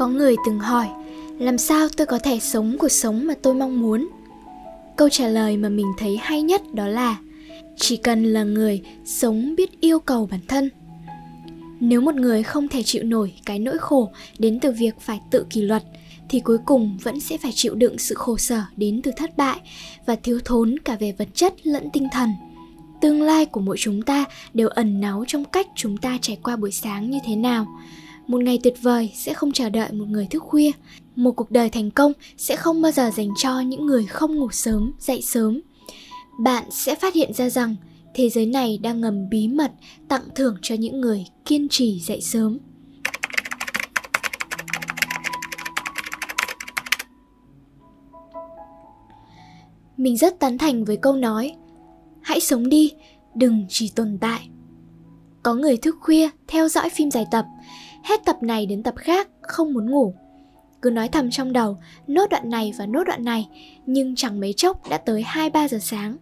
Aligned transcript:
Có 0.00 0.08
người 0.08 0.36
từng 0.46 0.58
hỏi, 0.58 0.88
làm 1.38 1.58
sao 1.58 1.88
tôi 1.96 2.06
có 2.06 2.18
thể 2.18 2.40
sống 2.40 2.76
cuộc 2.78 2.88
sống 2.88 3.26
mà 3.26 3.34
tôi 3.42 3.54
mong 3.54 3.80
muốn? 3.80 4.08
Câu 4.96 5.08
trả 5.08 5.28
lời 5.28 5.56
mà 5.56 5.68
mình 5.68 5.86
thấy 5.98 6.16
hay 6.16 6.42
nhất 6.42 6.74
đó 6.74 6.86
là 6.86 7.16
chỉ 7.76 7.96
cần 7.96 8.24
là 8.24 8.42
người 8.42 8.80
sống 9.04 9.54
biết 9.56 9.80
yêu 9.80 9.98
cầu 9.98 10.28
bản 10.30 10.40
thân. 10.48 10.70
Nếu 11.80 12.00
một 12.00 12.14
người 12.14 12.42
không 12.42 12.68
thể 12.68 12.82
chịu 12.82 13.02
nổi 13.02 13.32
cái 13.46 13.58
nỗi 13.58 13.78
khổ 13.78 14.12
đến 14.38 14.60
từ 14.60 14.72
việc 14.72 15.00
phải 15.00 15.20
tự 15.30 15.46
kỷ 15.50 15.62
luật 15.62 15.82
thì 16.28 16.40
cuối 16.40 16.58
cùng 16.66 16.98
vẫn 17.02 17.20
sẽ 17.20 17.38
phải 17.38 17.52
chịu 17.54 17.74
đựng 17.74 17.98
sự 17.98 18.14
khổ 18.14 18.36
sở 18.36 18.62
đến 18.76 19.00
từ 19.02 19.10
thất 19.16 19.36
bại 19.36 19.60
và 20.06 20.16
thiếu 20.16 20.40
thốn 20.44 20.78
cả 20.84 20.96
về 21.00 21.12
vật 21.18 21.28
chất 21.34 21.66
lẫn 21.66 21.90
tinh 21.92 22.08
thần. 22.12 22.30
Tương 23.00 23.22
lai 23.22 23.46
của 23.46 23.60
mỗi 23.60 23.76
chúng 23.78 24.02
ta 24.02 24.24
đều 24.54 24.68
ẩn 24.68 25.00
náu 25.00 25.24
trong 25.26 25.44
cách 25.44 25.66
chúng 25.74 25.96
ta 25.96 26.18
trải 26.22 26.38
qua 26.42 26.56
buổi 26.56 26.72
sáng 26.72 27.10
như 27.10 27.18
thế 27.26 27.36
nào 27.36 27.66
một 28.30 28.42
ngày 28.42 28.58
tuyệt 28.62 28.74
vời 28.82 29.12
sẽ 29.14 29.34
không 29.34 29.52
chờ 29.52 29.68
đợi 29.68 29.92
một 29.92 30.04
người 30.08 30.26
thức 30.30 30.42
khuya. 30.42 30.70
Một 31.16 31.32
cuộc 31.32 31.50
đời 31.50 31.70
thành 31.70 31.90
công 31.90 32.12
sẽ 32.36 32.56
không 32.56 32.82
bao 32.82 32.92
giờ 32.92 33.10
dành 33.10 33.28
cho 33.36 33.60
những 33.60 33.86
người 33.86 34.06
không 34.06 34.36
ngủ 34.36 34.50
sớm, 34.50 34.92
dậy 34.98 35.22
sớm. 35.22 35.60
Bạn 36.40 36.64
sẽ 36.70 36.94
phát 36.94 37.14
hiện 37.14 37.32
ra 37.32 37.50
rằng 37.50 37.76
thế 38.14 38.28
giới 38.28 38.46
này 38.46 38.78
đang 38.82 39.00
ngầm 39.00 39.28
bí 39.28 39.48
mật, 39.48 39.72
tặng 40.08 40.22
thưởng 40.34 40.56
cho 40.62 40.74
những 40.74 41.00
người 41.00 41.26
kiên 41.44 41.68
trì 41.68 42.00
dậy 42.00 42.20
sớm. 42.20 42.58
Mình 49.96 50.16
rất 50.16 50.38
tán 50.38 50.58
thành 50.58 50.84
với 50.84 50.96
câu 50.96 51.16
nói, 51.16 51.56
hãy 52.22 52.40
sống 52.40 52.68
đi, 52.68 52.92
đừng 53.34 53.66
chỉ 53.68 53.92
tồn 53.96 54.18
tại. 54.20 54.48
Có 55.42 55.54
người 55.54 55.76
thức 55.76 55.96
khuya 56.00 56.28
theo 56.48 56.68
dõi 56.68 56.90
phim 56.90 57.10
dài 57.10 57.24
tập 57.30 57.44
hết 58.04 58.24
tập 58.24 58.42
này 58.42 58.66
đến 58.66 58.82
tập 58.82 58.94
khác 58.96 59.28
không 59.42 59.72
muốn 59.72 59.90
ngủ 59.90 60.14
cứ 60.82 60.90
nói 60.90 61.08
thầm 61.08 61.30
trong 61.30 61.52
đầu 61.52 61.78
nốt 62.06 62.30
đoạn 62.30 62.50
này 62.50 62.72
và 62.78 62.86
nốt 62.86 63.04
đoạn 63.04 63.24
này 63.24 63.48
nhưng 63.86 64.14
chẳng 64.14 64.40
mấy 64.40 64.52
chốc 64.52 64.88
đã 64.90 64.98
tới 64.98 65.24
2-3 65.28 65.68
giờ 65.68 65.78
sáng. 65.80 66.16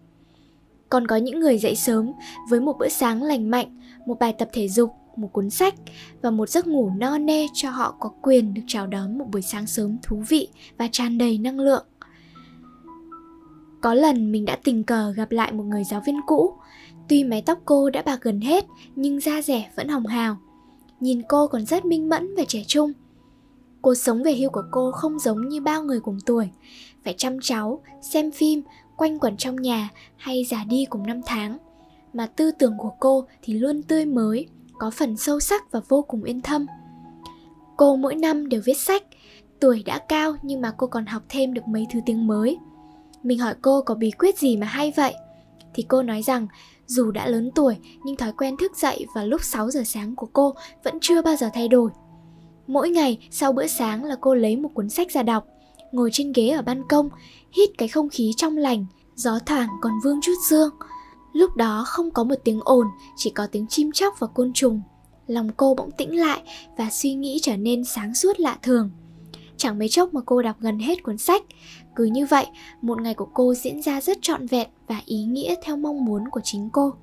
Còn 0.89 1.07
có 1.07 1.15
những 1.15 1.39
người 1.39 1.57
dậy 1.57 1.75
sớm 1.75 2.11
với 2.49 2.59
một 2.59 2.77
bữa 2.79 2.89
sáng 2.89 3.23
lành 3.23 3.51
mạnh, 3.51 3.79
một 4.05 4.19
bài 4.19 4.33
tập 4.33 4.49
thể 4.53 4.67
dục, 4.67 4.91
một 5.15 5.33
cuốn 5.33 5.49
sách 5.49 5.75
và 6.21 6.31
một 6.31 6.49
giấc 6.49 6.67
ngủ 6.67 6.91
no 6.97 7.17
nê 7.17 7.47
cho 7.53 7.69
họ 7.69 7.95
có 7.99 8.09
quyền 8.21 8.53
được 8.53 8.61
chào 8.67 8.87
đón 8.87 9.17
một 9.17 9.25
buổi 9.31 9.41
sáng 9.41 9.67
sớm 9.67 9.97
thú 10.03 10.23
vị 10.29 10.47
và 10.77 10.87
tràn 10.91 11.17
đầy 11.17 11.37
năng 11.37 11.59
lượng. 11.59 11.85
Có 13.81 13.93
lần 13.93 14.31
mình 14.31 14.45
đã 14.45 14.57
tình 14.63 14.83
cờ 14.83 15.11
gặp 15.11 15.31
lại 15.31 15.51
một 15.51 15.63
người 15.63 15.83
giáo 15.83 16.01
viên 16.05 16.19
cũ, 16.25 16.53
tuy 17.09 17.23
mái 17.23 17.41
tóc 17.41 17.59
cô 17.65 17.89
đã 17.89 18.01
bạc 18.01 18.19
gần 18.21 18.41
hết 18.41 18.65
nhưng 18.95 19.19
da 19.19 19.41
rẻ 19.41 19.71
vẫn 19.75 19.87
hồng 19.87 20.05
hào 20.05 20.37
nhìn 20.99 21.21
cô 21.29 21.47
còn 21.47 21.65
rất 21.65 21.85
minh 21.85 22.09
mẫn 22.09 22.35
và 22.35 22.43
trẻ 22.47 22.63
trung. 22.67 22.93
Cuộc 23.81 23.95
sống 23.95 24.23
về 24.23 24.35
hưu 24.35 24.49
của 24.49 24.63
cô 24.71 24.91
không 24.91 25.19
giống 25.19 25.49
như 25.49 25.61
bao 25.61 25.83
người 25.83 25.99
cùng 25.99 26.17
tuổi, 26.25 26.49
phải 27.03 27.13
chăm 27.17 27.37
cháu, 27.41 27.81
xem 28.01 28.31
phim, 28.31 28.61
quanh 28.97 29.19
quẩn 29.19 29.37
trong 29.37 29.55
nhà 29.55 29.89
hay 30.17 30.45
già 30.45 30.63
đi 30.63 30.85
cùng 30.85 31.07
năm 31.07 31.21
tháng. 31.25 31.57
Mà 32.13 32.25
tư 32.25 32.51
tưởng 32.51 32.77
của 32.77 32.91
cô 32.99 33.25
thì 33.41 33.53
luôn 33.53 33.83
tươi 33.83 34.05
mới, 34.05 34.47
có 34.79 34.91
phần 34.91 35.17
sâu 35.17 35.39
sắc 35.39 35.71
và 35.71 35.81
vô 35.89 36.01
cùng 36.01 36.23
yên 36.23 36.41
thâm. 36.41 36.65
Cô 37.77 37.95
mỗi 37.95 38.15
năm 38.15 38.49
đều 38.49 38.61
viết 38.65 38.77
sách, 38.77 39.03
tuổi 39.59 39.83
đã 39.85 39.99
cao 40.09 40.35
nhưng 40.41 40.61
mà 40.61 40.73
cô 40.77 40.87
còn 40.87 41.05
học 41.05 41.23
thêm 41.29 41.53
được 41.53 41.67
mấy 41.67 41.87
thứ 41.93 41.99
tiếng 42.05 42.27
mới. 42.27 42.57
Mình 43.23 43.39
hỏi 43.39 43.53
cô 43.61 43.81
có 43.81 43.95
bí 43.95 44.11
quyết 44.11 44.37
gì 44.37 44.57
mà 44.57 44.67
hay 44.67 44.93
vậy? 44.95 45.13
Thì 45.73 45.83
cô 45.83 46.03
nói 46.03 46.21
rằng 46.21 46.47
dù 46.89 47.11
đã 47.11 47.27
lớn 47.27 47.51
tuổi 47.55 47.77
nhưng 48.03 48.15
thói 48.15 48.31
quen 48.31 48.57
thức 48.57 48.77
dậy 48.77 49.05
vào 49.15 49.27
lúc 49.27 49.43
6 49.43 49.71
giờ 49.71 49.83
sáng 49.85 50.15
của 50.15 50.27
cô 50.33 50.53
vẫn 50.83 50.97
chưa 51.01 51.21
bao 51.21 51.35
giờ 51.35 51.49
thay 51.53 51.67
đổi. 51.67 51.91
Mỗi 52.67 52.89
ngày 52.89 53.27
sau 53.31 53.53
bữa 53.53 53.67
sáng 53.67 54.03
là 54.03 54.15
cô 54.21 54.35
lấy 54.35 54.55
một 54.55 54.69
cuốn 54.73 54.89
sách 54.89 55.11
ra 55.11 55.23
đọc, 55.23 55.45
ngồi 55.91 56.09
trên 56.13 56.31
ghế 56.33 56.49
ở 56.49 56.61
ban 56.61 56.87
công, 56.87 57.09
hít 57.51 57.69
cái 57.77 57.87
không 57.87 58.09
khí 58.09 58.31
trong 58.37 58.57
lành, 58.57 58.85
gió 59.15 59.39
thoảng 59.45 59.69
còn 59.81 59.93
vương 60.03 60.19
chút 60.21 60.35
dương 60.49 60.69
Lúc 61.33 61.55
đó 61.55 61.83
không 61.87 62.11
có 62.11 62.23
một 62.23 62.35
tiếng 62.43 62.59
ồn, 62.63 62.87
chỉ 63.15 63.29
có 63.29 63.47
tiếng 63.47 63.67
chim 63.67 63.91
chóc 63.91 64.19
và 64.19 64.27
côn 64.27 64.53
trùng. 64.53 64.81
Lòng 65.27 65.49
cô 65.57 65.75
bỗng 65.75 65.91
tĩnh 65.91 66.19
lại 66.19 66.43
và 66.77 66.89
suy 66.89 67.13
nghĩ 67.13 67.39
trở 67.41 67.57
nên 67.57 67.83
sáng 67.83 68.15
suốt 68.15 68.39
lạ 68.39 68.57
thường. 68.61 68.89
Chẳng 69.59 69.79
mấy 69.79 69.89
chốc 69.89 70.13
mà 70.13 70.21
cô 70.25 70.41
đọc 70.41 70.55
gần 70.59 70.79
hết 70.79 71.03
cuốn 71.03 71.17
sách. 71.17 71.43
Cứ 71.95 72.05
như 72.05 72.25
vậy, 72.25 72.45
một 72.81 73.01
ngày 73.01 73.13
của 73.13 73.27
cô 73.33 73.53
diễn 73.53 73.81
ra 73.81 74.01
rất 74.01 74.17
trọn 74.21 74.45
vẹn 74.45 74.67
và 74.87 75.01
ý 75.05 75.23
nghĩa 75.23 75.55
theo 75.63 75.77
mong 75.77 76.05
muốn 76.05 76.29
của 76.31 76.41
chính 76.43 76.69
cô. 76.73 76.93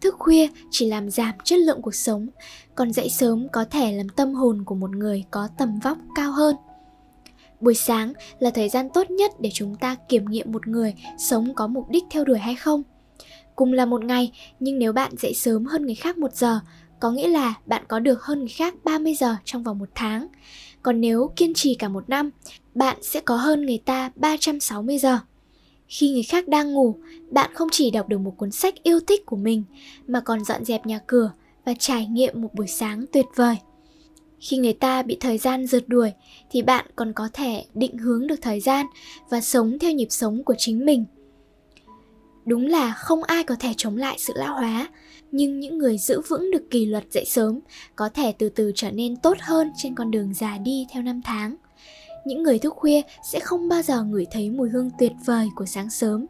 Thức 0.00 0.14
khuya 0.18 0.48
chỉ 0.70 0.86
làm 0.88 1.10
giảm 1.10 1.34
chất 1.44 1.58
lượng 1.58 1.82
cuộc 1.82 1.94
sống, 1.94 2.28
còn 2.74 2.92
dậy 2.92 3.08
sớm 3.08 3.46
có 3.52 3.64
thể 3.64 3.92
làm 3.92 4.08
tâm 4.08 4.34
hồn 4.34 4.62
của 4.64 4.74
một 4.74 4.90
người 4.90 5.24
có 5.30 5.48
tầm 5.58 5.78
vóc 5.78 5.98
cao 6.14 6.32
hơn. 6.32 6.56
Buổi 7.60 7.74
sáng 7.74 8.12
là 8.38 8.50
thời 8.50 8.68
gian 8.68 8.88
tốt 8.94 9.10
nhất 9.10 9.30
để 9.40 9.50
chúng 9.54 9.74
ta 9.74 9.96
kiểm 10.08 10.24
nghiệm 10.24 10.52
một 10.52 10.66
người 10.66 10.94
sống 11.18 11.54
có 11.54 11.66
mục 11.66 11.90
đích 11.90 12.04
theo 12.10 12.24
đuổi 12.24 12.38
hay 12.38 12.54
không. 12.54 12.82
Cùng 13.56 13.72
là 13.72 13.86
một 13.86 14.04
ngày, 14.04 14.32
nhưng 14.60 14.78
nếu 14.78 14.92
bạn 14.92 15.12
dậy 15.18 15.34
sớm 15.34 15.64
hơn 15.64 15.86
người 15.86 15.94
khác 15.94 16.18
một 16.18 16.34
giờ, 16.34 16.60
có 17.00 17.10
nghĩa 17.10 17.28
là 17.28 17.54
bạn 17.66 17.84
có 17.88 17.98
được 17.98 18.22
hơn 18.22 18.38
người 18.38 18.48
khác 18.48 18.74
30 18.84 19.14
giờ 19.14 19.36
trong 19.44 19.62
vòng 19.62 19.78
một 19.78 19.88
tháng. 19.94 20.26
Còn 20.84 21.00
nếu 21.00 21.32
kiên 21.36 21.54
trì 21.54 21.74
cả 21.74 21.88
một 21.88 22.08
năm, 22.08 22.30
bạn 22.74 22.96
sẽ 23.02 23.20
có 23.20 23.36
hơn 23.36 23.66
người 23.66 23.78
ta 23.84 24.10
360 24.16 24.98
giờ. 24.98 25.18
Khi 25.88 26.10
người 26.10 26.22
khác 26.22 26.48
đang 26.48 26.72
ngủ, 26.72 26.96
bạn 27.30 27.50
không 27.54 27.68
chỉ 27.72 27.90
đọc 27.90 28.08
được 28.08 28.18
một 28.18 28.34
cuốn 28.36 28.50
sách 28.50 28.74
yêu 28.82 29.00
thích 29.00 29.26
của 29.26 29.36
mình 29.36 29.62
mà 30.06 30.20
còn 30.20 30.44
dọn 30.44 30.64
dẹp 30.64 30.86
nhà 30.86 30.98
cửa 31.06 31.32
và 31.64 31.74
trải 31.78 32.06
nghiệm 32.06 32.42
một 32.42 32.54
buổi 32.54 32.66
sáng 32.66 33.04
tuyệt 33.12 33.26
vời. 33.34 33.56
Khi 34.40 34.56
người 34.56 34.72
ta 34.72 35.02
bị 35.02 35.16
thời 35.20 35.38
gian 35.38 35.66
rượt 35.66 35.88
đuổi 35.88 36.12
thì 36.50 36.62
bạn 36.62 36.86
còn 36.96 37.12
có 37.12 37.28
thể 37.32 37.64
định 37.74 37.98
hướng 37.98 38.26
được 38.26 38.42
thời 38.42 38.60
gian 38.60 38.86
và 39.30 39.40
sống 39.40 39.78
theo 39.78 39.92
nhịp 39.92 40.08
sống 40.10 40.44
của 40.44 40.54
chính 40.58 40.84
mình. 40.84 41.04
Đúng 42.46 42.66
là 42.66 42.92
không 42.92 43.22
ai 43.22 43.44
có 43.44 43.56
thể 43.60 43.74
chống 43.76 43.96
lại 43.96 44.16
sự 44.18 44.32
lão 44.36 44.54
hóa, 44.54 44.88
nhưng 45.36 45.60
những 45.60 45.78
người 45.78 45.98
giữ 45.98 46.20
vững 46.20 46.50
được 46.50 46.70
kỷ 46.70 46.86
luật 46.86 47.04
dậy 47.10 47.24
sớm, 47.24 47.60
có 47.96 48.08
thể 48.08 48.32
từ 48.38 48.48
từ 48.48 48.72
trở 48.74 48.90
nên 48.90 49.16
tốt 49.16 49.36
hơn 49.40 49.72
trên 49.76 49.94
con 49.94 50.10
đường 50.10 50.34
già 50.34 50.58
đi 50.58 50.86
theo 50.92 51.02
năm 51.02 51.20
tháng. 51.24 51.56
Những 52.24 52.42
người 52.42 52.58
thức 52.58 52.74
khuya 52.76 53.00
sẽ 53.24 53.40
không 53.40 53.68
bao 53.68 53.82
giờ 53.82 54.02
ngửi 54.02 54.26
thấy 54.30 54.50
mùi 54.50 54.68
hương 54.68 54.90
tuyệt 54.98 55.12
vời 55.24 55.48
của 55.56 55.66
sáng 55.66 55.90
sớm. 55.90 56.26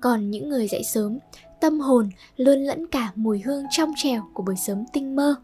Còn 0.00 0.30
những 0.30 0.48
người 0.48 0.68
dậy 0.68 0.82
sớm, 0.84 1.18
tâm 1.60 1.80
hồn 1.80 2.10
luôn 2.36 2.64
lẫn 2.64 2.86
cả 2.86 3.12
mùi 3.14 3.40
hương 3.40 3.64
trong 3.70 3.92
trèo 3.96 4.22
của 4.34 4.42
buổi 4.42 4.56
sớm 4.66 4.84
tinh 4.92 5.16
mơ. 5.16 5.34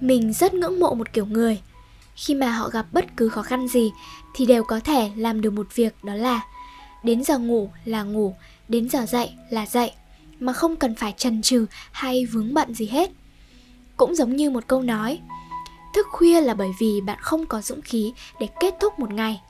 Mình 0.00 0.32
rất 0.32 0.54
ngưỡng 0.54 0.80
mộ 0.80 0.94
một 0.94 1.12
kiểu 1.12 1.26
người. 1.26 1.60
Khi 2.14 2.34
mà 2.34 2.50
họ 2.50 2.68
gặp 2.68 2.86
bất 2.92 3.04
cứ 3.16 3.28
khó 3.28 3.42
khăn 3.42 3.68
gì, 3.68 3.90
thì 4.34 4.46
đều 4.46 4.64
có 4.64 4.80
thể 4.80 5.10
làm 5.16 5.40
được 5.40 5.50
một 5.50 5.66
việc, 5.74 5.94
đó 6.04 6.14
là 6.14 6.42
đến 7.06 7.24
giờ 7.24 7.38
ngủ 7.38 7.70
là 7.84 8.02
ngủ, 8.02 8.34
đến 8.68 8.88
giờ 8.88 9.06
dậy 9.06 9.30
là 9.50 9.66
dậy, 9.66 9.92
mà 10.40 10.52
không 10.52 10.76
cần 10.76 10.94
phải 10.94 11.14
trần 11.16 11.42
trừ 11.42 11.66
hay 11.92 12.26
vướng 12.26 12.54
bận 12.54 12.74
gì 12.74 12.86
hết. 12.86 13.10
Cũng 13.96 14.14
giống 14.14 14.36
như 14.36 14.50
một 14.50 14.66
câu 14.66 14.82
nói, 14.82 15.18
thức 15.94 16.06
khuya 16.10 16.40
là 16.40 16.54
bởi 16.54 16.68
vì 16.80 17.00
bạn 17.00 17.18
không 17.20 17.46
có 17.46 17.62
dũng 17.62 17.82
khí 17.82 18.12
để 18.40 18.48
kết 18.60 18.74
thúc 18.80 18.98
một 18.98 19.12
ngày, 19.12 19.40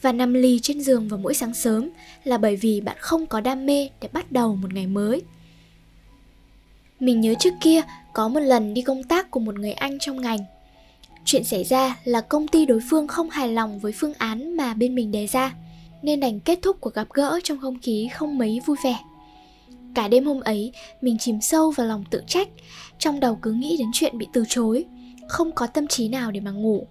và 0.00 0.12
nằm 0.12 0.34
lì 0.34 0.60
trên 0.62 0.80
giường 0.80 1.08
vào 1.08 1.18
mỗi 1.18 1.34
sáng 1.34 1.54
sớm 1.54 1.90
là 2.24 2.38
bởi 2.38 2.56
vì 2.56 2.80
bạn 2.80 2.96
không 3.00 3.26
có 3.26 3.40
đam 3.40 3.66
mê 3.66 3.88
để 4.00 4.08
bắt 4.12 4.32
đầu 4.32 4.56
một 4.56 4.74
ngày 4.74 4.86
mới. 4.86 5.22
Mình 7.00 7.20
nhớ 7.20 7.34
trước 7.38 7.54
kia, 7.60 7.82
có 8.12 8.28
một 8.28 8.40
lần 8.40 8.74
đi 8.74 8.82
công 8.82 9.04
tác 9.04 9.30
cùng 9.30 9.44
một 9.44 9.58
người 9.58 9.72
anh 9.72 9.98
trong 9.98 10.20
ngành. 10.20 10.38
Chuyện 11.24 11.44
xảy 11.44 11.64
ra 11.64 11.96
là 12.04 12.20
công 12.20 12.48
ty 12.48 12.66
đối 12.66 12.80
phương 12.90 13.08
không 13.08 13.30
hài 13.30 13.48
lòng 13.48 13.78
với 13.78 13.92
phương 13.92 14.14
án 14.14 14.56
mà 14.56 14.74
bên 14.74 14.94
mình 14.94 15.12
đề 15.12 15.26
ra 15.26 15.54
nên 16.04 16.20
đành 16.20 16.40
kết 16.40 16.58
thúc 16.62 16.76
cuộc 16.80 16.94
gặp 16.94 17.08
gỡ 17.12 17.40
trong 17.44 17.58
không 17.60 17.78
khí 17.78 18.08
không 18.14 18.38
mấy 18.38 18.60
vui 18.66 18.76
vẻ 18.84 18.98
Cả 19.94 20.08
đêm 20.08 20.24
hôm 20.24 20.40
ấy, 20.40 20.72
mình 21.00 21.18
chìm 21.18 21.40
sâu 21.40 21.70
vào 21.70 21.86
lòng 21.86 22.04
tự 22.10 22.22
trách, 22.26 22.48
trong 22.98 23.20
đầu 23.20 23.38
cứ 23.42 23.52
nghĩ 23.52 23.76
đến 23.76 23.88
chuyện 23.92 24.18
bị 24.18 24.26
từ 24.32 24.44
chối, 24.48 24.84
không 25.28 25.52
có 25.52 25.66
tâm 25.66 25.86
trí 25.86 26.08
nào 26.08 26.30
để 26.30 26.40
mà 26.40 26.50
ngủ. 26.50 26.86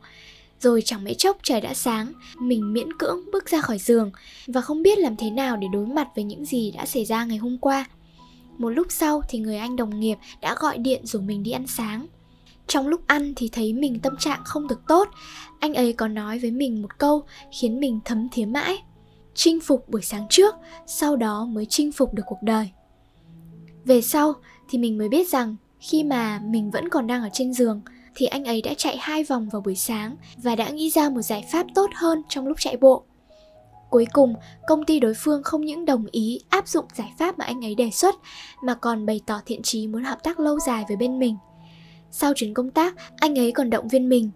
Rồi 0.59 0.81
chẳng 0.85 1.03
mấy 1.03 1.13
chốc 1.13 1.37
trời 1.43 1.61
đã 1.61 1.73
sáng, 1.73 2.13
mình 2.39 2.73
miễn 2.73 2.97
cưỡng 2.97 3.31
bước 3.31 3.49
ra 3.49 3.61
khỏi 3.61 3.79
giường 3.79 4.11
và 4.47 4.61
không 4.61 4.83
biết 4.83 4.99
làm 4.99 5.15
thế 5.15 5.29
nào 5.29 5.57
để 5.57 5.67
đối 5.73 5.85
mặt 5.85 6.07
với 6.15 6.23
những 6.23 6.45
gì 6.45 6.71
đã 6.71 6.85
xảy 6.85 7.05
ra 7.05 7.25
ngày 7.25 7.37
hôm 7.37 7.57
qua. 7.57 7.85
Một 8.57 8.69
lúc 8.69 8.87
sau 8.89 9.21
thì 9.29 9.39
người 9.39 9.57
anh 9.57 9.75
đồng 9.75 9.99
nghiệp 9.99 10.17
đã 10.41 10.55
gọi 10.59 10.77
điện 10.77 11.05
rủ 11.05 11.21
mình 11.21 11.43
đi 11.43 11.51
ăn 11.51 11.67
sáng. 11.67 12.07
Trong 12.67 12.87
lúc 12.87 13.07
ăn 13.07 13.33
thì 13.35 13.49
thấy 13.51 13.73
mình 13.73 13.99
tâm 13.99 14.17
trạng 14.19 14.41
không 14.45 14.67
được 14.67 14.81
tốt, 14.87 15.09
anh 15.59 15.73
ấy 15.73 15.93
có 15.93 16.07
nói 16.07 16.39
với 16.39 16.51
mình 16.51 16.81
một 16.81 16.97
câu 16.97 17.23
khiến 17.59 17.79
mình 17.79 17.99
thấm 18.05 18.27
thía 18.31 18.45
mãi. 18.45 18.77
Chinh 19.35 19.59
phục 19.59 19.89
buổi 19.89 20.01
sáng 20.01 20.27
trước, 20.29 20.55
sau 20.85 21.15
đó 21.15 21.45
mới 21.45 21.65
chinh 21.65 21.91
phục 21.91 22.13
được 22.13 22.23
cuộc 22.25 22.41
đời. 22.41 22.69
Về 23.85 24.01
sau 24.01 24.33
thì 24.69 24.77
mình 24.77 24.97
mới 24.97 25.09
biết 25.09 25.29
rằng 25.29 25.55
khi 25.79 26.03
mà 26.03 26.41
mình 26.45 26.71
vẫn 26.71 26.89
còn 26.89 27.07
đang 27.07 27.23
ở 27.23 27.29
trên 27.33 27.53
giường 27.53 27.81
thì 28.15 28.25
anh 28.25 28.45
ấy 28.45 28.61
đã 28.61 28.73
chạy 28.77 28.97
hai 28.97 29.23
vòng 29.23 29.49
vào 29.49 29.61
buổi 29.61 29.75
sáng 29.75 30.15
và 30.37 30.55
đã 30.55 30.69
nghĩ 30.69 30.89
ra 30.89 31.09
một 31.09 31.21
giải 31.21 31.45
pháp 31.51 31.65
tốt 31.75 31.89
hơn 31.95 32.21
trong 32.29 32.47
lúc 32.47 32.57
chạy 32.59 32.77
bộ. 32.77 33.03
Cuối 33.89 34.07
cùng, 34.13 34.35
công 34.67 34.85
ty 34.85 34.99
đối 34.99 35.13
phương 35.13 35.43
không 35.43 35.65
những 35.65 35.85
đồng 35.85 36.05
ý 36.11 36.39
áp 36.49 36.67
dụng 36.67 36.85
giải 36.95 37.13
pháp 37.17 37.39
mà 37.39 37.45
anh 37.45 37.65
ấy 37.65 37.75
đề 37.75 37.91
xuất, 37.91 38.15
mà 38.63 38.73
còn 38.75 39.05
bày 39.05 39.21
tỏ 39.25 39.41
thiện 39.45 39.61
chí 39.61 39.87
muốn 39.87 40.03
hợp 40.03 40.23
tác 40.23 40.39
lâu 40.39 40.59
dài 40.59 40.85
với 40.87 40.97
bên 40.97 41.19
mình. 41.19 41.37
Sau 42.11 42.33
chuyến 42.35 42.53
công 42.53 42.69
tác, 42.69 42.95
anh 43.17 43.39
ấy 43.39 43.51
còn 43.51 43.69
động 43.69 43.87
viên 43.87 44.09
mình. 44.09 44.31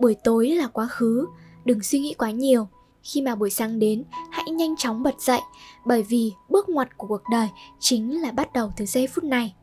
Buổi 0.00 0.14
tối 0.24 0.48
là 0.48 0.66
quá 0.66 0.86
khứ, 0.86 1.26
đừng 1.64 1.82
suy 1.82 1.98
nghĩ 1.98 2.14
quá 2.18 2.30
nhiều. 2.30 2.68
Khi 3.12 3.22
mà 3.22 3.34
buổi 3.34 3.50
sáng 3.50 3.78
đến, 3.78 4.04
hãy 4.30 4.50
nhanh 4.50 4.76
chóng 4.76 5.02
bật 5.02 5.20
dậy, 5.20 5.40
bởi 5.84 6.02
vì 6.02 6.32
bước 6.48 6.68
ngoặt 6.68 6.96
của 6.96 7.06
cuộc 7.06 7.22
đời 7.30 7.48
chính 7.80 8.22
là 8.22 8.32
bắt 8.32 8.52
đầu 8.52 8.72
từ 8.76 8.86
giây 8.86 9.06
phút 9.06 9.24
này. 9.24 9.54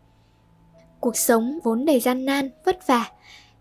Cuộc 0.99 1.17
sống 1.17 1.59
vốn 1.63 1.85
đầy 1.85 1.99
gian 1.99 2.25
nan, 2.25 2.49
vất 2.65 2.87
vả, 2.87 3.11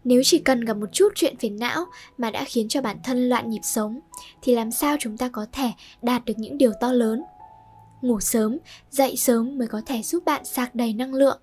nếu 0.04 0.22
chỉ 0.24 0.38
cần 0.38 0.60
gặp 0.60 0.74
một 0.74 0.86
chút 0.92 1.08
chuyện 1.14 1.36
phiền 1.36 1.58
não 1.58 1.84
mà 2.18 2.30
đã 2.30 2.44
khiến 2.44 2.68
cho 2.68 2.82
bản 2.82 2.96
thân 3.04 3.28
loạn 3.28 3.50
nhịp 3.50 3.60
sống 3.62 4.00
thì 4.42 4.54
làm 4.54 4.70
sao 4.70 4.96
chúng 5.00 5.16
ta 5.16 5.28
có 5.28 5.46
thể 5.52 5.72
đạt 6.02 6.24
được 6.24 6.34
những 6.36 6.58
điều 6.58 6.72
to 6.80 6.92
lớn? 6.92 7.22
Ngủ 8.02 8.20
sớm 8.20 8.58
dậy 8.90 9.16
sớm 9.16 9.58
mới 9.58 9.68
có 9.68 9.82
thể 9.86 10.02
giúp 10.02 10.24
bạn 10.24 10.44
sạc 10.44 10.74
đầy 10.74 10.92
năng 10.92 11.14
lượng. 11.14 11.40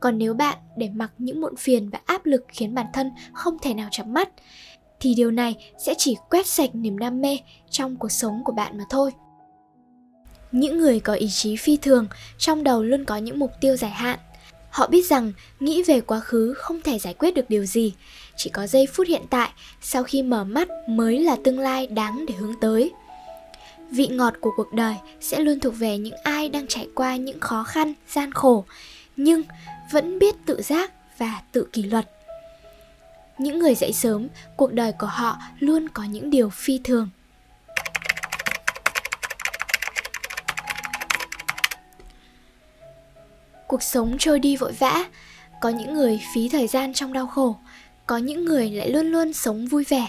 Còn 0.00 0.18
nếu 0.18 0.34
bạn 0.34 0.58
để 0.76 0.88
mặc 0.94 1.12
những 1.18 1.40
muộn 1.40 1.56
phiền 1.56 1.90
và 1.90 2.00
áp 2.04 2.26
lực 2.26 2.44
khiến 2.48 2.74
bản 2.74 2.86
thân 2.92 3.10
không 3.32 3.58
thể 3.62 3.74
nào 3.74 3.88
chấm 3.90 4.12
mắt 4.12 4.28
thì 5.02 5.14
điều 5.14 5.30
này 5.30 5.56
sẽ 5.86 5.94
chỉ 5.98 6.16
quét 6.30 6.46
sạch 6.46 6.70
niềm 6.72 6.98
đam 6.98 7.20
mê 7.20 7.38
trong 7.70 7.96
cuộc 7.96 8.12
sống 8.12 8.42
của 8.44 8.52
bạn 8.52 8.78
mà 8.78 8.84
thôi 8.90 9.10
những 10.52 10.78
người 10.78 11.00
có 11.00 11.12
ý 11.14 11.28
chí 11.30 11.56
phi 11.56 11.76
thường 11.76 12.06
trong 12.38 12.64
đầu 12.64 12.82
luôn 12.82 13.04
có 13.04 13.16
những 13.16 13.38
mục 13.38 13.50
tiêu 13.60 13.76
dài 13.76 13.90
hạn 13.90 14.18
Họ 14.72 14.86
biết 14.86 15.06
rằng 15.06 15.32
nghĩ 15.60 15.82
về 15.82 16.00
quá 16.00 16.20
khứ 16.20 16.54
không 16.56 16.80
thể 16.80 16.98
giải 16.98 17.14
quyết 17.14 17.34
được 17.34 17.50
điều 17.50 17.64
gì, 17.64 17.94
chỉ 18.36 18.50
có 18.50 18.66
giây 18.66 18.86
phút 18.92 19.06
hiện 19.06 19.22
tại 19.30 19.50
sau 19.80 20.02
khi 20.02 20.22
mở 20.22 20.44
mắt 20.44 20.68
mới 20.88 21.18
là 21.18 21.36
tương 21.44 21.58
lai 21.58 21.86
đáng 21.86 22.26
để 22.28 22.34
hướng 22.34 22.54
tới. 22.60 22.92
Vị 23.90 24.06
ngọt 24.06 24.34
của 24.40 24.50
cuộc 24.56 24.72
đời 24.72 24.94
sẽ 25.20 25.40
luôn 25.40 25.60
thuộc 25.60 25.74
về 25.78 25.98
những 25.98 26.14
ai 26.22 26.48
đang 26.48 26.66
trải 26.68 26.88
qua 26.94 27.16
những 27.16 27.40
khó 27.40 27.64
khăn, 27.64 27.94
gian 28.08 28.32
khổ, 28.32 28.64
nhưng 29.16 29.42
vẫn 29.90 30.18
biết 30.18 30.34
tự 30.46 30.62
giác 30.62 30.92
và 31.18 31.42
tự 31.52 31.66
kỷ 31.72 31.82
luật. 31.82 32.10
Những 33.38 33.58
người 33.58 33.74
dậy 33.74 33.92
sớm, 33.92 34.28
cuộc 34.56 34.72
đời 34.72 34.92
của 34.92 35.06
họ 35.06 35.38
luôn 35.58 35.88
có 35.88 36.04
những 36.04 36.30
điều 36.30 36.50
phi 36.50 36.80
thường. 36.84 37.08
cuộc 43.72 43.82
sống 43.82 44.16
trôi 44.18 44.38
đi 44.38 44.56
vội 44.56 44.72
vã 44.72 45.04
có 45.60 45.68
những 45.68 45.94
người 45.94 46.20
phí 46.34 46.48
thời 46.48 46.66
gian 46.66 46.94
trong 46.94 47.12
đau 47.12 47.26
khổ 47.26 47.56
có 48.06 48.16
những 48.16 48.44
người 48.44 48.70
lại 48.70 48.90
luôn 48.90 49.06
luôn 49.06 49.32
sống 49.32 49.66
vui 49.66 49.84
vẻ 49.88 50.08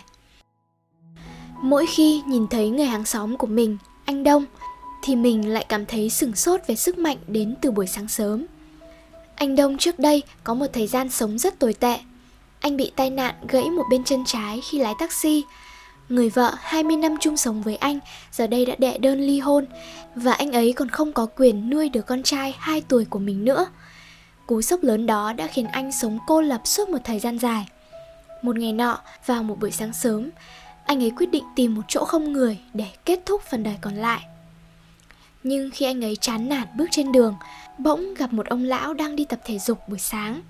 mỗi 1.61 1.85
khi 1.85 2.21
nhìn 2.27 2.47
thấy 2.47 2.69
người 2.69 2.85
hàng 2.85 3.05
xóm 3.05 3.37
của 3.37 3.47
mình 3.47 3.77
anh 4.05 4.23
đông 4.23 4.45
thì 5.03 5.15
mình 5.15 5.49
lại 5.53 5.65
cảm 5.69 5.85
thấy 5.85 6.09
sửng 6.09 6.35
sốt 6.35 6.61
về 6.67 6.75
sức 6.75 6.97
mạnh 6.97 7.17
đến 7.27 7.55
từ 7.61 7.71
buổi 7.71 7.87
sáng 7.87 8.07
sớm 8.07 8.45
anh 9.35 9.55
đông 9.55 9.77
trước 9.77 9.99
đây 9.99 10.23
có 10.43 10.53
một 10.53 10.67
thời 10.73 10.87
gian 10.87 11.09
sống 11.09 11.37
rất 11.37 11.59
tồi 11.59 11.73
tệ 11.73 11.99
anh 12.63 12.77
bị 12.77 12.91
tai 12.95 13.09
nạn 13.09 13.35
gãy 13.47 13.69
một 13.69 13.83
bên 13.89 14.03
chân 14.03 14.23
trái 14.25 14.61
khi 14.61 14.79
lái 14.79 14.93
taxi 14.99 15.43
Người 16.09 16.29
vợ 16.29 16.53
20 16.61 16.97
năm 16.97 17.15
chung 17.19 17.37
sống 17.37 17.61
với 17.61 17.75
anh 17.75 17.99
giờ 18.31 18.47
đây 18.47 18.65
đã 18.65 18.75
đệ 18.77 18.97
đơn 18.97 19.19
ly 19.19 19.39
hôn 19.39 19.65
và 20.15 20.33
anh 20.33 20.51
ấy 20.51 20.73
còn 20.73 20.89
không 20.89 21.13
có 21.13 21.27
quyền 21.35 21.69
nuôi 21.69 21.89
đứa 21.89 22.01
con 22.01 22.23
trai 22.23 22.55
2 22.59 22.81
tuổi 22.81 23.05
của 23.05 23.19
mình 23.19 23.45
nữa. 23.45 23.65
Cú 24.47 24.61
sốc 24.61 24.83
lớn 24.83 25.05
đó 25.05 25.33
đã 25.33 25.47
khiến 25.47 25.65
anh 25.65 25.91
sống 25.91 26.19
cô 26.27 26.41
lập 26.41 26.61
suốt 26.65 26.89
một 26.89 26.97
thời 27.03 27.19
gian 27.19 27.39
dài. 27.39 27.67
Một 28.41 28.57
ngày 28.57 28.73
nọ, 28.73 28.99
vào 29.25 29.43
một 29.43 29.59
buổi 29.59 29.71
sáng 29.71 29.93
sớm, 29.93 30.29
anh 30.85 31.03
ấy 31.03 31.11
quyết 31.17 31.31
định 31.31 31.43
tìm 31.55 31.75
một 31.75 31.83
chỗ 31.87 32.05
không 32.05 32.33
người 32.33 32.59
để 32.73 32.87
kết 33.05 33.19
thúc 33.25 33.41
phần 33.49 33.63
đời 33.63 33.75
còn 33.81 33.95
lại. 33.95 34.21
Nhưng 35.43 35.69
khi 35.73 35.85
anh 35.85 36.03
ấy 36.03 36.15
chán 36.15 36.49
nản 36.49 36.67
bước 36.77 36.87
trên 36.91 37.11
đường, 37.11 37.35
bỗng 37.77 38.13
gặp 38.13 38.33
một 38.33 38.45
ông 38.45 38.63
lão 38.63 38.93
đang 38.93 39.15
đi 39.15 39.25
tập 39.25 39.39
thể 39.45 39.59
dục 39.59 39.79
buổi 39.89 39.99
sáng. 39.99 40.41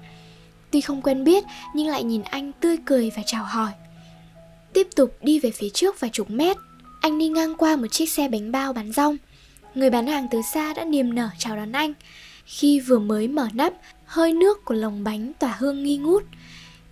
Tuy 0.73 0.81
không 0.81 1.01
quen 1.01 1.23
biết 1.23 1.43
nhưng 1.73 1.87
lại 1.87 2.03
nhìn 2.03 2.21
anh 2.21 2.51
tươi 2.59 2.77
cười 2.85 3.11
và 3.15 3.23
chào 3.25 3.43
hỏi. 3.43 3.71
Tiếp 4.73 4.87
tục 4.95 5.17
đi 5.21 5.39
về 5.39 5.51
phía 5.51 5.69
trước 5.69 5.99
vài 5.99 6.09
chục 6.13 6.29
mét, 6.29 6.57
anh 7.01 7.19
đi 7.19 7.27
ngang 7.27 7.55
qua 7.55 7.75
một 7.75 7.87
chiếc 7.91 8.09
xe 8.09 8.27
bánh 8.27 8.51
bao 8.51 8.73
bán 8.73 8.91
rong. 8.91 9.17
Người 9.75 9.89
bán 9.89 10.07
hàng 10.07 10.27
từ 10.31 10.41
xa 10.53 10.73
đã 10.73 10.85
niềm 10.85 11.15
nở 11.15 11.29
chào 11.37 11.55
đón 11.55 11.71
anh. 11.71 11.93
Khi 12.45 12.79
vừa 12.79 12.99
mới 12.99 13.27
mở 13.27 13.47
nắp, 13.53 13.73
hơi 14.05 14.33
nước 14.33 14.65
của 14.65 14.73
lồng 14.73 15.03
bánh 15.03 15.31
tỏa 15.39 15.55
hương 15.59 15.83
nghi 15.83 15.97
ngút. 15.97 16.23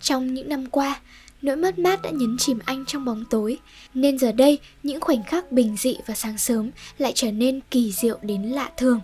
Trong 0.01 0.33
những 0.33 0.49
năm 0.49 0.65
qua, 0.65 0.99
nỗi 1.41 1.55
mất 1.55 1.79
mát 1.79 2.01
đã 2.01 2.09
nhấn 2.09 2.37
chìm 2.37 2.59
anh 2.65 2.85
trong 2.87 3.05
bóng 3.05 3.23
tối, 3.29 3.57
nên 3.93 4.19
giờ 4.19 4.31
đây 4.31 4.59
những 4.83 5.01
khoảnh 5.01 5.23
khắc 5.23 5.51
bình 5.51 5.75
dị 5.77 5.97
và 6.05 6.15
sáng 6.15 6.37
sớm 6.37 6.71
lại 6.97 7.11
trở 7.15 7.31
nên 7.31 7.59
kỳ 7.71 7.91
diệu 7.91 8.17
đến 8.21 8.41
lạ 8.41 8.71
thường. 8.77 9.01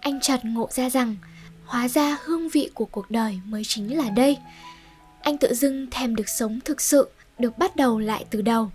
Anh 0.00 0.20
chợt 0.20 0.40
ngộ 0.44 0.68
ra 0.70 0.90
rằng, 0.90 1.16
hóa 1.64 1.88
ra 1.88 2.18
hương 2.24 2.48
vị 2.48 2.70
của 2.74 2.84
cuộc 2.84 3.10
đời 3.10 3.40
mới 3.44 3.62
chính 3.64 3.96
là 3.96 4.10
đây. 4.10 4.38
Anh 5.22 5.38
tự 5.38 5.54
dưng 5.54 5.90
thèm 5.90 6.16
được 6.16 6.28
sống 6.28 6.60
thực 6.64 6.80
sự, 6.80 7.10
được 7.38 7.58
bắt 7.58 7.76
đầu 7.76 7.98
lại 7.98 8.24
từ 8.30 8.42
đầu. 8.42 8.70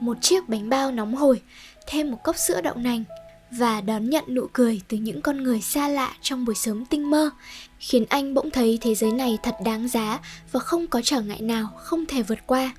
Một 0.00 0.16
chiếc 0.20 0.48
bánh 0.48 0.68
bao 0.68 0.92
nóng 0.92 1.14
hổi, 1.14 1.42
thêm 1.86 2.10
một 2.10 2.18
cốc 2.24 2.36
sữa 2.36 2.60
đậu 2.60 2.74
nành 2.74 3.04
và 3.50 3.80
đón 3.80 4.10
nhận 4.10 4.24
nụ 4.28 4.46
cười 4.52 4.80
từ 4.88 4.96
những 4.96 5.20
con 5.22 5.42
người 5.42 5.60
xa 5.60 5.88
lạ 5.88 6.16
trong 6.22 6.44
buổi 6.44 6.54
sớm 6.54 6.84
tinh 6.84 7.10
mơ, 7.10 7.30
khiến 7.78 8.04
anh 8.08 8.34
bỗng 8.34 8.50
thấy 8.50 8.78
thế 8.80 8.94
giới 8.94 9.12
này 9.12 9.38
thật 9.42 9.54
đáng 9.64 9.88
giá 9.88 10.20
và 10.52 10.60
không 10.60 10.86
có 10.86 11.00
trở 11.04 11.20
ngại 11.20 11.40
nào 11.40 11.68
không 11.76 12.06
thể 12.06 12.22
vượt 12.22 12.38
qua. 12.46 12.74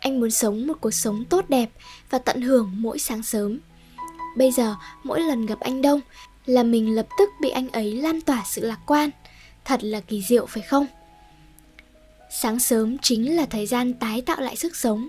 Anh 0.00 0.20
muốn 0.20 0.30
sống 0.30 0.66
một 0.66 0.74
cuộc 0.80 0.90
sống 0.90 1.24
tốt 1.24 1.44
đẹp 1.48 1.70
và 2.10 2.18
tận 2.18 2.40
hưởng 2.40 2.70
mỗi 2.74 2.98
sáng 2.98 3.22
sớm. 3.22 3.58
Bây 4.36 4.52
giờ, 4.52 4.76
mỗi 5.02 5.20
lần 5.20 5.46
gặp 5.46 5.60
anh 5.60 5.82
Đông 5.82 6.00
là 6.46 6.62
mình 6.62 6.94
lập 6.94 7.06
tức 7.18 7.28
bị 7.40 7.50
anh 7.50 7.68
ấy 7.68 7.96
lan 7.96 8.20
tỏa 8.20 8.44
sự 8.46 8.66
lạc 8.66 8.78
quan. 8.86 9.10
Thật 9.64 9.84
là 9.84 10.00
kỳ 10.00 10.22
diệu 10.22 10.46
phải 10.46 10.62
không? 10.62 10.86
Sáng 12.30 12.58
sớm 12.58 12.98
chính 12.98 13.36
là 13.36 13.46
thời 13.46 13.66
gian 13.66 13.94
tái 13.94 14.20
tạo 14.20 14.40
lại 14.40 14.56
sức 14.56 14.76
sống. 14.76 15.08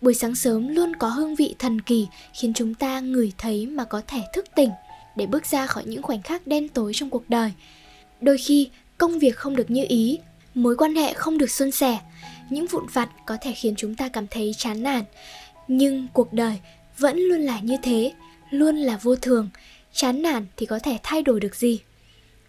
Buổi 0.00 0.14
sáng 0.14 0.34
sớm 0.34 0.68
luôn 0.68 0.96
có 0.96 1.08
hương 1.08 1.34
vị 1.34 1.54
thần 1.58 1.80
kỳ 1.80 2.06
khiến 2.34 2.54
chúng 2.54 2.74
ta 2.74 3.00
ngửi 3.00 3.32
thấy 3.38 3.66
mà 3.66 3.84
có 3.84 4.02
thể 4.06 4.20
thức 4.32 4.44
tỉnh 4.54 4.70
để 5.16 5.26
bước 5.26 5.46
ra 5.46 5.66
khỏi 5.66 5.84
những 5.86 6.02
khoảnh 6.02 6.22
khắc 6.22 6.46
đen 6.46 6.68
tối 6.68 6.92
trong 6.94 7.10
cuộc 7.10 7.30
đời. 7.30 7.52
Đôi 8.20 8.38
khi, 8.38 8.70
công 8.98 9.18
việc 9.18 9.36
không 9.36 9.56
được 9.56 9.70
như 9.70 9.84
ý, 9.88 10.18
mối 10.54 10.76
quan 10.76 10.94
hệ 10.94 11.12
không 11.12 11.38
được 11.38 11.50
suôn 11.50 11.70
sẻ, 11.70 11.98
những 12.50 12.66
vụn 12.66 12.86
vặt 12.92 13.08
có 13.26 13.36
thể 13.40 13.52
khiến 13.52 13.74
chúng 13.76 13.94
ta 13.94 14.08
cảm 14.08 14.26
thấy 14.26 14.52
chán 14.56 14.82
nản. 14.82 15.04
Nhưng 15.68 16.06
cuộc 16.12 16.32
đời 16.32 16.58
vẫn 16.98 17.18
luôn 17.18 17.40
là 17.40 17.60
như 17.60 17.76
thế, 17.82 18.12
luôn 18.50 18.76
là 18.76 18.96
vô 19.02 19.16
thường, 19.16 19.48
chán 19.92 20.22
nản 20.22 20.46
thì 20.56 20.66
có 20.66 20.78
thể 20.78 20.98
thay 21.02 21.22
đổi 21.22 21.40
được 21.40 21.54
gì? 21.54 21.80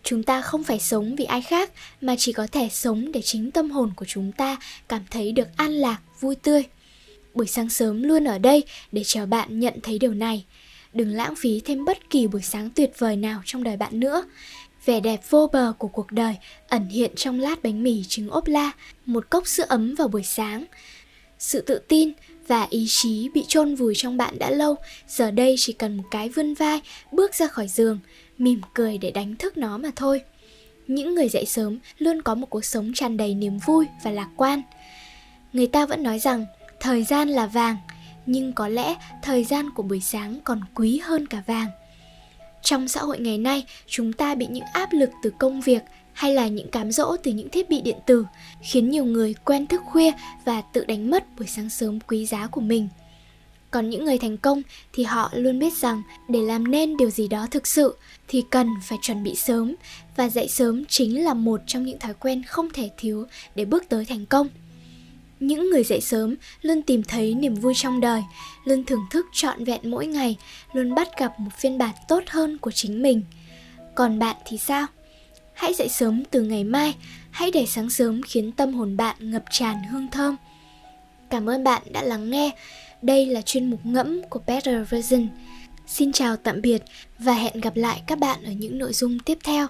chúng 0.04 0.24
ta 0.24 0.42
không 0.42 0.64
phải 0.64 0.80
sống 0.80 1.16
vì 1.16 1.26
ai 1.26 1.42
khác, 1.42 1.72
mà 2.02 2.16
chỉ 2.18 2.34
có 2.34 2.48
thể 2.52 2.70
sống 2.72 3.12
để 3.12 3.22
chính 3.22 3.52
tâm 3.52 3.72
hồn 3.72 3.92
của 3.96 4.06
chúng 4.06 4.32
ta 4.32 4.58
cảm 4.88 5.02
thấy 5.10 5.32
được 5.32 5.48
an 5.58 5.72
lạc, 5.72 6.02
vui 6.20 6.36
tươi. 6.36 6.64
Buổi 7.34 7.48
sáng 7.48 7.70
sớm 7.70 8.04
luôn 8.04 8.28
ở 8.28 8.38
đây 8.38 8.64
để 8.92 9.04
chờ 9.06 9.26
bạn 9.26 9.60
nhận 9.60 9.74
thấy 9.84 10.00
điều 10.00 10.14
này. 10.14 10.46
Đừng 10.94 11.10
lãng 11.10 11.36
phí 11.36 11.62
thêm 11.66 11.86
bất 11.86 12.10
kỳ 12.10 12.28
buổi 12.28 12.42
sáng 12.42 12.70
tuyệt 12.70 12.92
vời 12.98 13.16
nào 13.16 13.42
trong 13.46 13.64
đời 13.64 13.78
bạn 13.78 14.00
nữa. 14.00 14.24
Vẻ 14.86 15.00
đẹp 15.00 15.22
vô 15.30 15.50
bờ 15.54 15.74
của 15.78 15.88
cuộc 15.88 16.12
đời 16.12 16.36
ẩn 16.68 16.90
hiện 16.90 17.12
trong 17.16 17.40
lát 17.40 17.64
bánh 17.64 17.84
mì 17.84 18.04
trứng 18.08 18.30
ốp 18.30 18.48
la, 18.48 18.72
một 19.06 19.30
cốc 19.30 19.48
sữa 19.48 19.66
ấm 19.68 19.96
vào 19.96 20.08
buổi 20.08 20.24
sáng 20.24 20.66
sự 21.44 21.62
tự 21.62 21.80
tin 21.88 22.12
và 22.48 22.68
ý 22.70 22.86
chí 22.90 23.30
bị 23.34 23.44
chôn 23.48 23.76
vùi 23.76 23.94
trong 23.98 24.18
bạn 24.18 24.40
đã 24.40 24.50
lâu, 24.50 24.76
giờ 25.08 25.32
đây 25.32 25.56
chỉ 25.58 25.74
cần 25.74 25.98
một 25.98 26.04
cái 26.12 26.30
vươn 26.30 26.54
vai, 26.54 26.82
bước 27.12 27.36
ra 27.36 27.48
khỏi 27.48 27.68
giường, 27.68 28.00
mỉm 28.38 28.62
cười 28.74 28.98
để 28.98 29.12
đánh 29.12 29.36
thức 29.36 29.58
nó 29.58 29.78
mà 29.78 29.90
thôi. 29.96 30.22
Những 30.88 31.16
người 31.16 31.30
dậy 31.30 31.46
sớm 31.46 31.80
luôn 31.98 32.22
có 32.22 32.36
một 32.36 32.50
cuộc 32.50 32.66
sống 32.66 32.92
tràn 32.96 33.18
đầy 33.18 33.34
niềm 33.34 33.58
vui 33.66 33.86
và 34.04 34.12
lạc 34.12 34.30
quan. 34.36 34.62
Người 35.54 35.68
ta 35.68 35.86
vẫn 35.86 36.04
nói 36.04 36.20
rằng, 36.20 36.46
thời 36.80 37.04
gian 37.04 37.30
là 37.30 37.48
vàng, 37.48 37.78
nhưng 38.26 38.54
có 38.54 38.68
lẽ 38.68 38.96
thời 39.22 39.44
gian 39.44 39.70
của 39.70 39.84
buổi 39.84 40.00
sáng 40.00 40.40
còn 40.44 40.62
quý 40.76 41.00
hơn 41.04 41.28
cả 41.28 41.44
vàng. 41.48 41.68
Trong 42.62 42.88
xã 42.88 43.02
hội 43.02 43.20
ngày 43.20 43.38
nay, 43.38 43.66
chúng 43.88 44.14
ta 44.14 44.36
bị 44.36 44.48
những 44.50 44.66
áp 44.74 44.94
lực 44.94 45.10
từ 45.24 45.30
công 45.40 45.62
việc 45.62 45.82
hay 46.14 46.34
là 46.34 46.48
những 46.48 46.70
cám 46.70 46.92
dỗ 46.92 47.18
từ 47.24 47.32
những 47.32 47.50
thiết 47.50 47.70
bị 47.70 47.82
điện 47.82 47.98
tử 48.06 48.26
khiến 48.62 48.90
nhiều 48.90 49.06
người 49.06 49.34
quen 49.46 49.68
thức 49.68 49.82
khuya 49.86 50.12
và 50.46 50.62
tự 50.62 50.86
đánh 50.86 51.10
mất 51.10 51.24
buổi 51.38 51.48
sáng 51.48 51.70
sớm 51.70 52.00
quý 52.00 52.26
giá 52.26 52.48
của 52.48 52.62
mình. 52.62 52.88
Còn 53.72 53.90
những 53.90 54.06
người 54.06 54.18
thành 54.18 54.38
công 54.38 54.62
thì 54.94 55.04
họ 55.04 55.32
luôn 55.34 55.60
biết 55.60 55.74
rằng 55.74 56.02
để 56.30 56.42
làm 56.42 56.72
nên 56.72 56.98
điều 56.98 57.10
gì 57.10 57.28
đó 57.28 57.48
thực 57.52 57.68
sự 57.68 57.98
thì 58.28 58.44
cần 58.50 58.70
phải 58.84 58.98
chuẩn 59.02 59.24
bị 59.24 59.36
sớm, 59.36 59.76
và 60.16 60.30
dậy 60.30 60.48
sớm 60.48 60.86
chính 60.86 61.24
là 61.24 61.34
một 61.34 61.62
trong 61.68 61.84
những 61.84 62.00
thói 62.00 62.14
quen 62.14 62.44
không 62.48 62.70
thể 62.70 62.90
thiếu 62.98 63.26
để 63.56 63.66
bước 63.66 63.84
tới 63.90 64.06
thành 64.06 64.26
công. 64.26 64.48
Những 65.40 65.70
người 65.70 65.84
dậy 65.84 66.02
sớm 66.02 66.36
luôn 66.62 66.82
tìm 66.82 67.04
thấy 67.04 67.34
niềm 67.34 67.56
vui 67.56 67.74
trong 67.76 68.02
đời, 68.02 68.22
luôn 68.66 68.84
thưởng 68.84 69.06
thức 69.12 69.26
trọn 69.34 69.64
vẹn 69.64 69.80
mỗi 69.84 70.08
ngày, 70.08 70.38
luôn 70.74 70.96
bắt 70.96 71.08
gặp 71.18 71.40
một 71.40 71.52
phiên 71.60 71.78
bản 71.78 71.96
tốt 72.08 72.24
hơn 72.28 72.58
của 72.58 72.72
chính 72.72 73.02
mình. 73.02 73.22
Còn 73.96 74.20
bạn 74.20 74.36
thì 74.46 74.58
sao? 74.58 74.88
Hãy 75.54 75.74
dậy 75.74 75.90
sớm 75.90 76.24
từ 76.32 76.42
ngày 76.42 76.64
mai 76.64 76.96
hãy 77.32 77.52
để 77.52 77.66
sáng 77.66 77.90
sớm 77.90 78.22
khiến 78.22 78.52
tâm 78.52 78.74
hồn 78.74 78.98
bạn 78.98 79.16
ngập 79.32 79.44
tràn 79.52 79.84
hương 79.84 80.08
thơm 80.12 80.36
cảm 81.30 81.50
ơn 81.50 81.64
bạn 81.64 81.82
đã 81.92 82.04
lắng 82.04 82.30
nghe 82.30 82.52
Đây 83.02 83.26
là 83.26 83.42
chuyên 83.42 83.70
mục 83.70 83.80
ngẫm 83.84 84.22
của 84.30 84.40
Better 84.48 84.90
Version. 84.90 85.28
Xin 85.88 86.12
chào 86.12 86.36
tạm 86.38 86.62
biệt 86.62 86.84
và 87.20 87.34
hẹn 87.34 87.62
gặp 87.62 87.76
lại 87.76 88.02
các 88.08 88.20
bạn 88.20 88.44
ở 88.44 88.52
những 88.52 88.78
nội 88.78 88.94
dung 88.94 89.20
tiếp 89.20 89.38
theo. 89.44 89.68